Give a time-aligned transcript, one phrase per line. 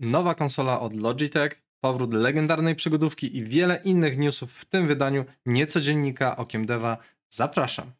[0.00, 6.36] nowa konsola od Logitech, powrót legendarnej przygodówki i wiele innych newsów w tym wydaniu niecodziennika
[6.36, 6.96] Okiem Deva.
[7.28, 7.92] Zapraszam.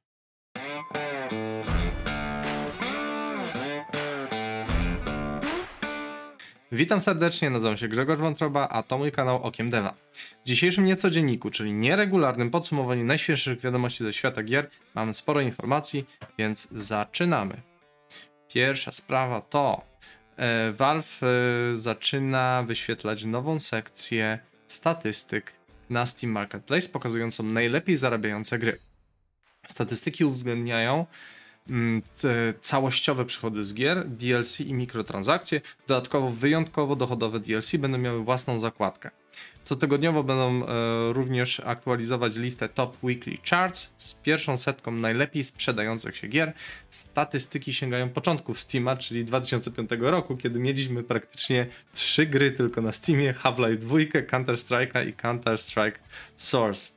[6.72, 9.94] Witam serdecznie, nazywam się Grzegorz Wątroba, a to mój kanał Okiem Deva.
[10.44, 16.06] W dzisiejszym niecodzienniku, czyli nieregularnym podsumowaniu najświeższych wiadomości ze świata gier, mamy sporo informacji,
[16.38, 17.62] więc zaczynamy.
[18.48, 19.89] Pierwsza sprawa to
[20.72, 25.52] Valve e, zaczyna wyświetlać nową sekcję statystyk
[25.90, 28.78] na Steam Marketplace, pokazującą najlepiej zarabiające gry.
[29.68, 31.06] Statystyki uwzględniają
[32.60, 35.60] całościowe przychody z gier, DLC i mikrotransakcje.
[35.86, 39.10] Dodatkowo wyjątkowo dochodowe DLC będą miały własną zakładkę.
[39.64, 46.28] Cotygodniowo będą e, również aktualizować listę Top Weekly Charts z pierwszą setką najlepiej sprzedających się
[46.28, 46.52] gier.
[46.90, 53.32] Statystyki sięgają początków Steama, czyli 2005 roku, kiedy mieliśmy praktycznie trzy gry tylko na Steamie:
[53.32, 55.98] Half-Life 2, Counter-Strike'a i Counter-Strike
[56.36, 56.92] Source.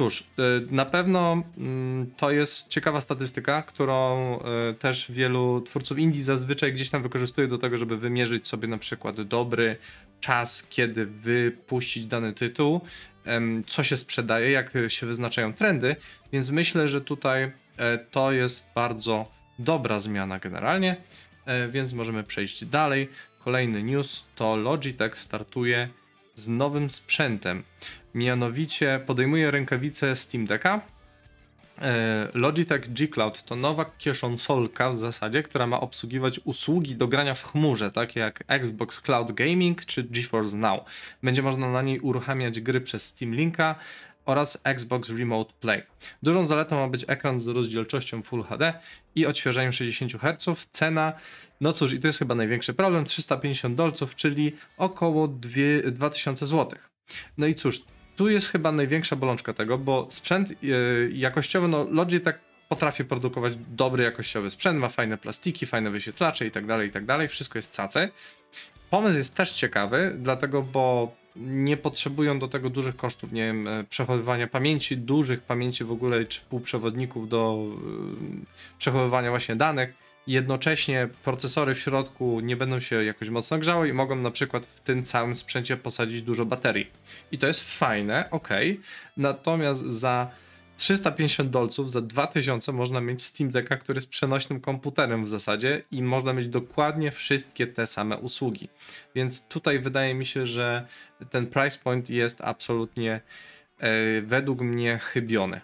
[0.00, 0.24] Cóż, y,
[0.70, 4.38] na pewno mm, to jest ciekawa statystyka, którą
[4.70, 8.78] y, też wielu twórców indie zazwyczaj gdzieś tam wykorzystuje do tego, żeby wymierzyć sobie na
[8.78, 9.76] przykład dobry
[10.20, 12.80] czas, kiedy wypuścić dany tytuł,
[13.66, 15.96] co się sprzedaje, jak się wyznaczają trendy,
[16.32, 20.96] więc myślę, że tutaj e, to jest bardzo dobra zmiana generalnie,
[21.46, 23.08] e, więc możemy przejść dalej.
[23.38, 25.88] Kolejny news to Logitech startuje
[26.40, 27.62] z nowym sprzętem.
[28.14, 30.80] Mianowicie podejmuje rękawice Steam Decka.
[31.82, 37.34] E, Logitech G Cloud to nowa kieszonsolka w zasadzie, która ma obsługiwać usługi do grania
[37.34, 40.80] w chmurze, takie jak Xbox Cloud Gaming czy GeForce Now.
[41.22, 43.74] Będzie można na niej uruchamiać gry przez Steam Linka,
[44.24, 45.82] oraz Xbox Remote Play.
[46.22, 48.74] Dużą zaletą ma być ekran z rozdzielczością Full HD
[49.14, 50.68] i odświeżeniem 60 Hz.
[50.72, 51.12] Cena,
[51.60, 55.50] no cóż, i to jest chyba największy problem, 350 dolców, czyli około 2,
[55.92, 56.78] 2000 zł.
[57.38, 57.80] No i cóż,
[58.16, 64.04] tu jest chyba największa bolączka tego, bo sprzęt yy, jakościowy, no Logitech potrafi produkować dobry
[64.04, 67.72] jakościowy sprzęt, ma fajne plastiki, fajne wyświetlacze i tak dalej, i tak dalej, wszystko jest
[67.72, 68.08] cace.
[68.90, 73.84] Pomysł jest też ciekawy, dlatego, bo nie potrzebują do tego dużych kosztów, nie wiem, e,
[73.84, 79.94] przechowywania pamięci, dużych pamięci w ogóle, czy półprzewodników do e, przechowywania właśnie danych.
[80.26, 84.80] Jednocześnie procesory w środku nie będą się jakoś mocno grzały i mogą na przykład w
[84.80, 86.90] tym całym sprzęcie posadzić dużo baterii.
[87.32, 88.48] I to jest fajne, ok.
[89.16, 90.30] Natomiast za
[90.80, 96.02] 350 dolców za 2000 można mieć Steam Decka, który jest przenośnym komputerem w zasadzie i
[96.02, 98.68] można mieć dokładnie wszystkie te same usługi.
[99.14, 100.86] Więc tutaj wydaje mi się, że
[101.30, 103.20] ten price point jest absolutnie
[103.78, 105.60] e, według mnie chybiony.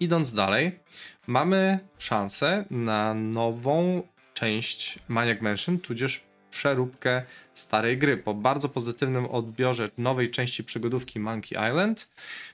[0.00, 0.78] Idąc dalej,
[1.26, 4.02] mamy szansę na nową
[4.34, 6.27] część Maniac Mansion, tudzież
[6.58, 7.22] przeróbkę
[7.54, 8.16] starej gry.
[8.16, 12.10] Po bardzo pozytywnym odbiorze nowej części przygodówki Monkey Island,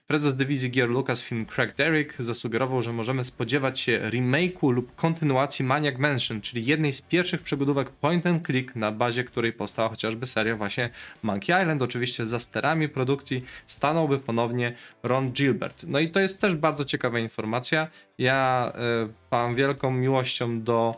[0.07, 5.99] prezes dywizji gier Lucasfilm Craig Derrick zasugerował, że możemy spodziewać się remake'u lub kontynuacji Maniac
[5.99, 10.57] Mansion, czyli jednej z pierwszych przygodówek point and click, na bazie której powstała chociażby seria
[10.57, 10.91] właśnie
[11.23, 11.83] Monkey Island.
[11.83, 15.85] Oczywiście za sterami produkcji stanąłby ponownie Ron Gilbert.
[15.89, 17.89] No i to jest też bardzo ciekawa informacja.
[18.19, 18.73] Ja
[19.05, 20.97] y, mam wielką miłością do,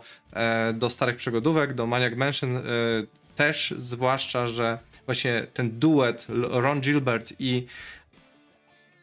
[0.71, 2.63] y, do starych przygodówek, do Maniac Mansion y,
[3.37, 7.67] też, zwłaszcza, że właśnie ten duet Ron Gilbert i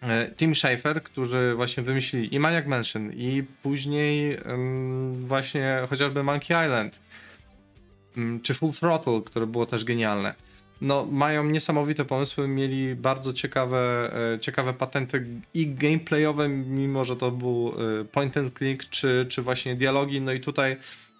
[0.01, 4.38] e, Tim Schafer, którzy właśnie wymyślili i Maniac Mansion i później
[5.13, 6.99] właśnie chociażby Monkey Island
[8.17, 10.33] um, czy Full Throttle, które było też genialne.
[10.83, 17.31] No, mają niesamowite pomysły, mieli bardzo ciekawe, e, ciekawe patenty i gameplayowe, mimo że to
[17.31, 20.22] był e, point and click, czy, czy właśnie dialogi.
[20.22, 20.77] No i tutaj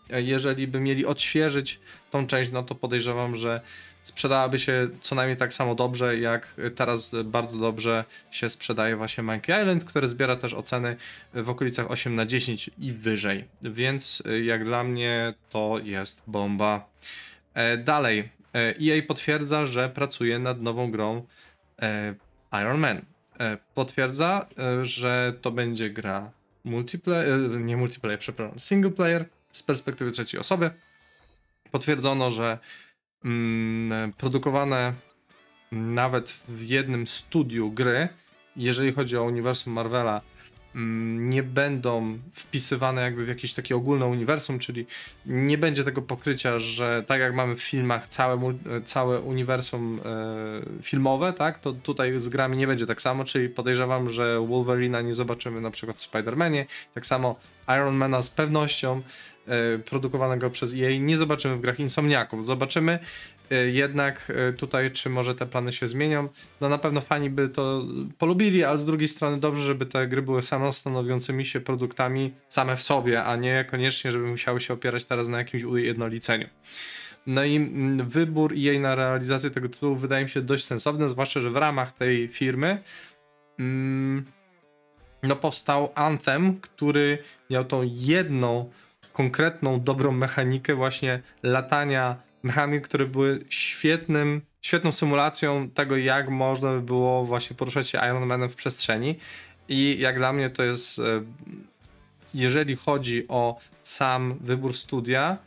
[0.10, 1.80] jeżeli by mieli odświeżyć
[2.12, 3.62] tą część, no to podejrzewam, że
[4.02, 9.62] sprzedałaby się co najmniej tak samo dobrze, jak teraz bardzo dobrze się sprzedaje właśnie Monkey
[9.62, 10.96] Island, które zbiera też oceny
[11.34, 13.44] w okolicach 8 na 10 i wyżej.
[13.62, 16.90] Więc jak dla mnie to jest bomba.
[17.54, 21.26] E, dalej, EA potwierdza, że pracuje nad nową grą
[21.82, 22.16] e,
[22.62, 23.02] Iron Man.
[23.40, 24.48] E, potwierdza,
[24.84, 26.32] że to będzie gra
[26.64, 30.72] multiplayer, nie multiplayer, przepraszam, single player z perspektywy trzeciej osoby.
[31.72, 32.58] Potwierdzono, że
[33.26, 34.94] mm, produkowane
[35.72, 38.10] nawet w jednym studiu gry,
[38.56, 40.22] jeżeli chodzi o uniwersum Marvela,
[40.76, 44.86] nie będą wpisywane jakby w jakieś takie ogólne uniwersum, czyli
[45.26, 48.54] nie będzie tego pokrycia, że tak jak mamy w filmach całe,
[48.86, 54.10] całe uniwersum e, filmowe, tak, to tutaj z grami nie będzie tak samo, czyli podejrzewam,
[54.10, 57.36] że Wolverina nie zobaczymy na przykład w Spider-Manie, tak samo
[57.68, 59.02] Ironmana z pewnością
[59.86, 62.46] produkowanego przez EA nie zobaczymy w grach Insomniaków.
[62.46, 63.00] Zobaczymy
[63.52, 66.30] e, jednak e, tutaj, czy może te plany się zmienią.
[66.62, 67.86] No na pewno fani by to
[68.18, 72.84] polubili, ale z drugiej strony dobrze, żeby te gry były samostanowiącymi się produktami same w
[72.84, 76.48] sobie, a nie koniecznie, żeby musiały się opierać teraz na jakimś ujednoliceniu.
[77.28, 81.42] No i mm, wybór jej na realizację tego tytułu wydaje mi się dość sensowny, zwłaszcza,
[81.42, 82.84] że w ramach tej firmy
[83.60, 84.26] mm,
[85.24, 87.18] no powstał Anthem, który
[87.50, 88.70] miał tą jedną
[89.14, 96.82] konkretną, dobrą mechanikę właśnie latania mechanik, które były świetnym, świetną symulacją tego, jak można by
[96.82, 99.16] było właśnie poruszać się Iron Manem w przestrzeni
[99.70, 101.04] i jak dla mnie to jest e,
[102.34, 105.38] jeżeli chodzi o sam wybór studia,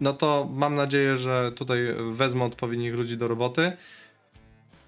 [0.00, 1.78] no to mam nadzieję, że tutaj
[2.12, 3.72] wezmę odpowiednich ludzi do roboty.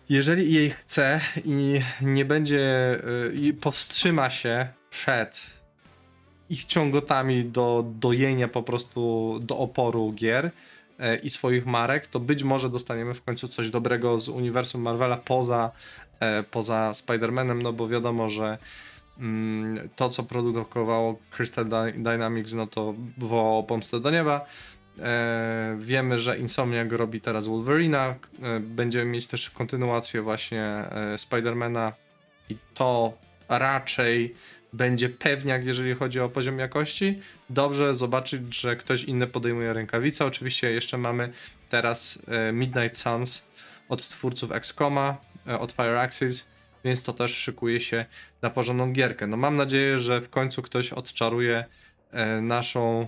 [0.09, 2.95] Jeżeli jej chce i nie będzie
[3.29, 5.56] y, i powstrzyma się przed
[6.51, 10.53] ich ciągotami do dojenia po prostu do oporu gier y,
[11.23, 15.71] i swoich marek, to być może dostaniemy w końcu coś dobrego z uniwersum Marvela poza,
[16.41, 18.59] y, poza Spider-Manem, no bo wiadomo, że
[19.19, 21.67] mm, to, co produkowało Crystal
[21.97, 24.47] Dynamics, no to wołało pomstę do nieba.
[25.01, 28.15] E, wiemy, że Insomniac robi teraz Wolverina.
[28.43, 31.93] E, będziemy mieć też kontynuację właśnie e, Spidermana
[32.49, 33.13] i to
[33.49, 34.35] raczej
[34.77, 37.21] będzie pewniak, jeżeli chodzi o poziom jakości.
[37.51, 40.27] Dobrze zobaczyć, że ktoś inny podejmuje rękawice.
[40.27, 41.33] Oczywiście jeszcze mamy
[41.69, 43.47] teraz e, Midnight Suns
[43.89, 46.49] od twórców XCOMa, e, od Fire Axis,
[46.85, 48.05] więc to też szykuje się
[48.43, 49.27] na porządną gierkę.
[49.27, 51.65] No mam nadzieję, że w końcu ktoś odczaruje
[52.11, 53.07] e, naszą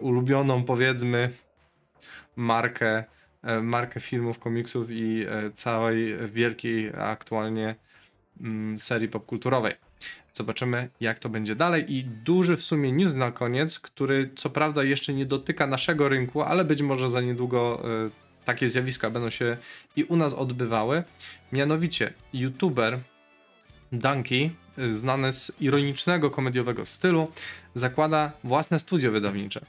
[0.00, 1.30] ulubioną, powiedzmy,
[2.36, 3.04] markę,
[3.62, 7.74] markę filmów, komiksów i całej wielkiej aktualnie
[8.40, 9.87] mm, serii popkulturowej.
[10.38, 11.94] Zobaczymy, jak to będzie dalej.
[11.96, 16.42] I duży w sumie news na koniec, który co prawda jeszcze nie dotyka naszego rynku,
[16.42, 17.82] ale być może za niedługo
[18.44, 19.56] takie zjawiska będą się
[19.96, 21.04] i u nas odbywały.
[21.52, 22.98] Mianowicie, youtuber
[23.92, 24.50] Dunky,
[24.86, 27.32] znany z ironicznego, komediowego stylu,
[27.74, 29.60] zakłada własne studio wydawnicze.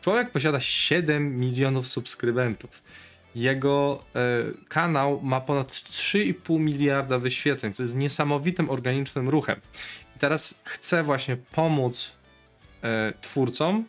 [0.00, 2.82] Człowiek posiada 7 milionów subskrybentów.
[3.34, 4.20] Jego e,
[4.68, 9.60] kanał ma ponad 3,5 miliarda wyświetleń, co jest niesamowitym organicznym ruchem.
[10.20, 12.12] Teraz chce właśnie pomóc
[12.82, 13.84] e, twórcom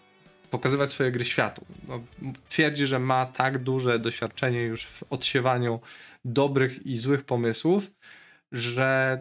[0.49, 1.65] pokazywać swoje gry światu.
[1.87, 2.01] No,
[2.49, 5.79] twierdzi, że ma tak duże doświadczenie już w odsiewaniu
[6.25, 7.91] dobrych i złych pomysłów,
[8.51, 9.19] że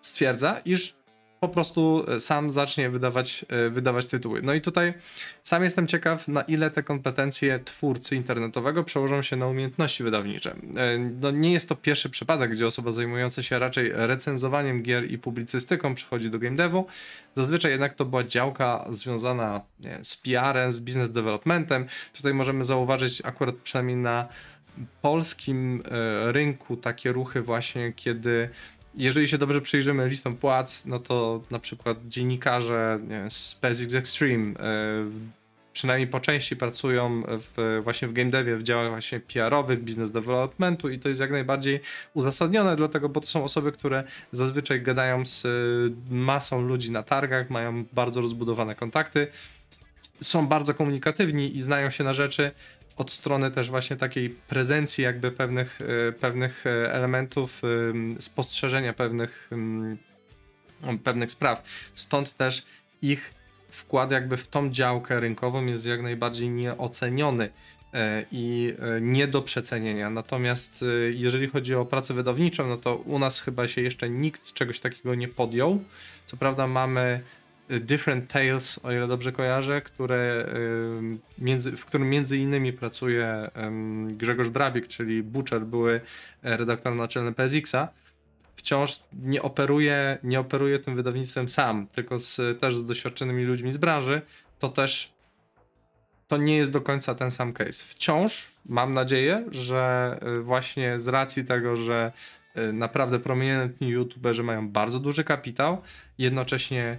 [0.00, 0.96] stwierdza, iż
[1.42, 4.42] po prostu e, sam zacznie wydawać, e, wydawać tytuły.
[4.42, 4.94] No i tutaj
[5.42, 10.50] sam jestem ciekaw, na ile te kompetencje twórcy internetowego przełożą się na umiejętności wydawnicze.
[10.50, 15.18] E, no nie jest to pierwszy przypadek, gdzie osoba zajmująca się raczej recenzowaniem gier i
[15.18, 16.86] publicystyką przychodzi do game devu.
[17.34, 19.60] Zazwyczaj jednak to była działka związana
[20.02, 21.86] z PR-em, z business developmentem.
[22.12, 24.28] Tutaj możemy zauważyć akurat przynajmniej na
[25.02, 25.82] polskim
[26.26, 28.48] rynku takie ruchy właśnie, kiedy
[28.94, 32.98] jeżeli się dobrze przyjrzymy listom płac, no to na przykład dziennikarze
[33.28, 35.04] z PSX Extreme e,
[35.72, 40.90] przynajmniej po części pracują w, właśnie w game devie, w działach właśnie PR-owych, business developmentu
[40.90, 41.80] i to jest jak najbardziej
[42.14, 45.46] uzasadnione, dlatego, bo to są osoby, które zazwyczaj gadają z
[46.10, 49.26] masą ludzi na targach, mają bardzo rozbudowane kontakty,
[50.20, 52.50] są bardzo komunikatywni i znają się na rzeczy,
[53.02, 57.62] od strony też właśnie takiej prezencji jakby pewnych, e, pewnych e, elementów,
[58.20, 59.50] spostrzeżenia pewnych,
[61.04, 61.62] pewnych spraw.
[61.94, 62.66] Stąd też
[63.02, 63.34] ich
[63.70, 67.48] wkład jakby w tą działkę rynkową jest jak najbardziej nieoceniony
[67.94, 70.10] e, i nie do przecenienia.
[70.10, 74.80] Natomiast jeżeli chodzi o pracę wydawniczą, no to u nas chyba się jeszcze nikt czegoś
[74.80, 75.84] takiego nie podjął.
[76.26, 77.20] Co prawda mamy
[77.80, 80.46] Different Tales, o ile dobrze kojarzę, które,
[81.38, 83.50] między, w którym między innymi pracuje
[84.06, 86.00] Grzegorz Drabik, czyli Butcher, były
[86.42, 87.88] e, redaktor naczelny PSX-a,
[88.56, 94.22] wciąż nie operuje, nie operuje tym wydawnictwem sam, tylko z też doświadczonymi ludźmi z branży,
[94.58, 95.12] to też
[96.28, 97.84] to nie jest do końca ten sam case.
[97.88, 102.12] Wciąż mam nadzieję, że e, właśnie z racji tego, że
[102.54, 105.82] e, naprawdę prominentni youtuberzy mają bardzo duży kapitał,
[106.18, 106.98] jednocześnie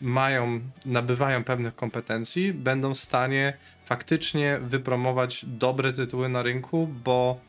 [0.00, 7.40] mają, nabywają pewnych kompetencji, będą w stanie faktycznie wypromować dobre tytuły na rynku, bo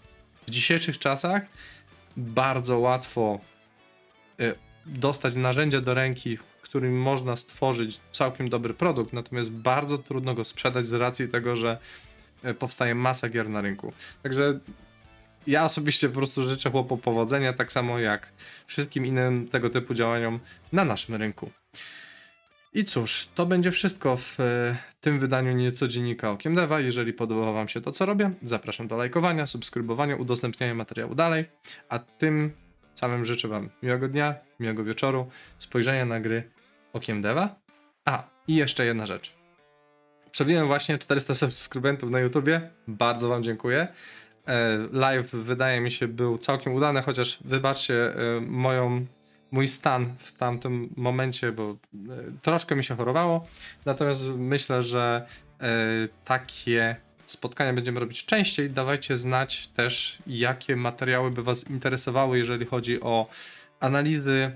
[0.47, 1.43] w dzisiejszych czasach
[2.17, 3.39] bardzo łatwo
[4.39, 4.55] y,
[4.85, 10.87] dostać narzędzia do ręki, którym można stworzyć całkiem dobry produkt, natomiast bardzo trudno go sprzedać
[10.87, 11.77] z racji tego, że
[12.45, 13.93] y, powstaje masa gier na rynku.
[14.23, 14.59] Także
[15.47, 18.31] ja osobiście po prostu życzę chłopu powodzenia, tak samo jak
[18.67, 20.39] wszystkim innym tego typu działaniom
[20.71, 21.51] na naszym rynku.
[22.73, 26.79] I cóż, to będzie wszystko w e, tym wydaniu nieco dziennika Okiem Deva.
[26.79, 31.45] Jeżeli podoba Wam się to, co robię, zapraszam do lajkowania, subskrybowania, udostępniania materiału dalej.
[31.89, 32.51] A tym
[32.95, 36.51] samym życzę Wam miłego dnia, miłego wieczoru, spojrzenia na gry
[36.93, 37.55] Okiem Deva.
[38.05, 39.35] A, i jeszcze jedna rzecz.
[40.31, 42.69] Przebiłem właśnie 400 subskrybentów na YouTubie.
[42.87, 43.87] Bardzo Wam dziękuję.
[44.47, 49.05] E, live wydaje mi się był całkiem udany, chociaż wybaczcie e, moją
[49.51, 51.75] mój stan w tamtym momencie, bo e,
[52.41, 53.47] troszkę mi się chorowało.
[53.85, 55.25] Natomiast myślę, że
[56.25, 56.95] takie
[57.27, 58.69] spotkania będziemy robić częściej.
[58.69, 63.27] Dawajcie znać też, jakie materiały by Was interesowały, jeżeli chodzi o
[63.79, 64.51] analizy,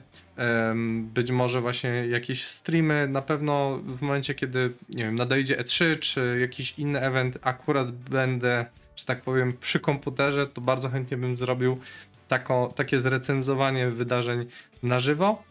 [1.03, 3.07] być może właśnie jakieś streamy.
[3.07, 8.65] Na pewno w momencie, kiedy nie wiem, nadejdzie E3 czy jakiś inny event, akurat będę,
[8.99, 11.79] że tak powiem, przy komputerze, to bardzo chętnie bym zrobił
[12.27, 14.45] taką, takie zrecenzowanie wydarzeń
[14.83, 15.43] na żywo.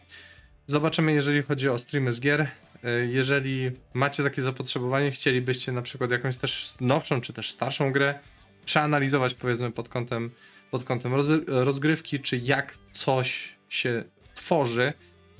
[0.67, 2.49] Zobaczymy, jeżeli chodzi o streamy z gier.
[2.85, 8.19] E, jeżeli macie takie zapotrzebowanie, chcielibyście na przykład jakąś też nowszą czy też starszą grę
[8.64, 10.31] przeanalizować powiedzmy pod kątem,
[10.71, 11.12] pod kątem
[11.47, 14.93] rozgrywki, czy jak coś się tworzy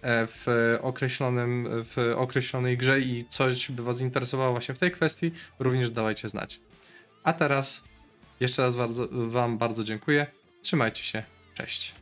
[0.03, 5.31] e, w, określonym, w określonej grze i coś by Was interesowało właśnie w tej kwestii,
[5.59, 6.61] również dawajcie znać.
[7.25, 7.88] A teraz
[8.40, 10.26] jeszcze raz bardzo, Wam bardzo dziękuję.
[10.62, 11.23] Trzymajcie się.
[11.54, 11.95] Cześć.